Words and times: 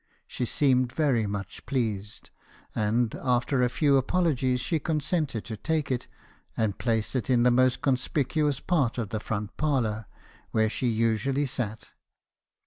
She 0.25 0.45
seemed 0.45 0.91
very 0.91 1.27
much 1.27 1.63
pleased; 1.67 2.31
and, 2.73 3.13
after 3.21 3.61
a 3.61 3.69
few 3.69 3.97
apologies, 3.97 4.59
she 4.59 4.79
consented 4.79 5.45
to 5.45 5.55
take 5.55 5.91
it, 5.91 6.07
and 6.57 6.79
placed 6.79 7.15
it 7.15 7.29
in 7.29 7.43
the 7.43 7.51
most 7.51 7.83
conspicuous 7.83 8.59
part 8.59 8.97
of 8.97 9.09
the 9.09 9.19
front 9.19 9.55
parlour, 9.57 10.07
where 10.49 10.71
she 10.71 10.87
usually 10.87 11.45
sat. 11.45 11.89